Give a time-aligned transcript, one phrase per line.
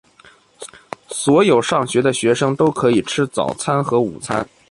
[1.09, 4.49] 所有上学的学生都可以吃早餐和午餐。